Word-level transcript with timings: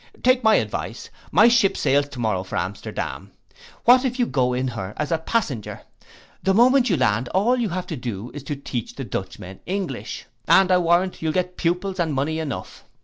Take 0.23 0.43
my 0.43 0.55
advice. 0.55 1.11
My 1.31 1.47
ship 1.47 1.77
sails 1.77 2.09
to 2.09 2.19
morrow 2.19 2.41
for 2.43 2.57
Amsterdam; 2.57 3.33
What 3.85 4.03
if 4.03 4.17
you 4.17 4.25
go 4.25 4.51
in 4.51 4.69
her 4.69 4.95
as 4.97 5.11
a 5.11 5.19
passenger? 5.19 5.81
The 6.41 6.55
moment 6.55 6.89
you 6.89 6.97
land 6.97 7.29
all 7.35 7.55
you 7.59 7.69
have 7.69 7.85
to 7.85 7.95
do 7.95 8.31
is 8.33 8.41
to 8.45 8.55
teach 8.55 8.95
the 8.95 9.03
Dutchmen 9.03 9.59
English, 9.67 10.25
and 10.47 10.71
I'll 10.71 10.81
warrant 10.81 11.21
you'll 11.21 11.33
get 11.33 11.55
pupils 11.55 11.99
and 11.99 12.15
money 12.15 12.39
enough. 12.39 12.83